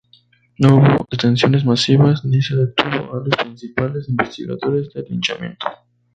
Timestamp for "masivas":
1.63-2.25